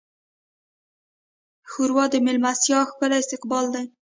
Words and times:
ښوروا 1.69 2.05
د 2.11 2.15
میلمستیا 2.25 2.79
ښکلی 2.89 3.17
استقبال 3.21 3.65
دی. 3.75 3.85